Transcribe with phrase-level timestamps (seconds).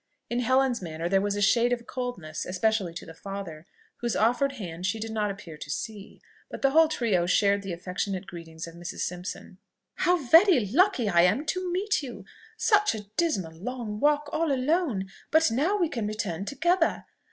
[0.31, 3.67] In Helen's manner there was a shade of coldness, especially to the father,
[3.97, 7.71] whose offered hand she did not appear to see; but the whole trio shared the
[7.71, 9.01] affectionate greetings of Mrs.
[9.01, 9.59] Simpson.
[9.97, 12.25] "How very lucky I am to meet you!
[12.57, 15.07] Such a dismal long walk, all alone!
[15.29, 17.05] but now we can return together.